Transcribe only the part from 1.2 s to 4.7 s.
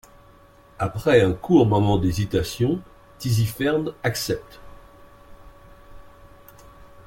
un court moment d’hésitation, Tisiphernes accepte.